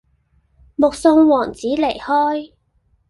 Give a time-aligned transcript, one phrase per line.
[0.77, 2.53] 目送王子離開